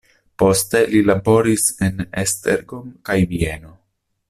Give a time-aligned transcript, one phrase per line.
[0.43, 3.79] Poste li laboris en Esztergom kaj Vieno.